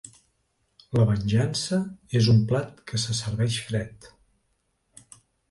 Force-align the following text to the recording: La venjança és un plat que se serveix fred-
La 0.99 1.03
venjança 1.09 1.79
és 2.21 2.31
un 2.33 2.41
plat 2.53 2.81
que 2.93 3.01
se 3.05 3.17
serveix 3.19 3.59
fred- 3.69 4.11